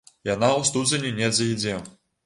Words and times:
Яна 0.29 0.49
ў 0.61 0.71
студзені 0.71 1.13
недзе 1.21 1.51
ідзе. 1.55 1.81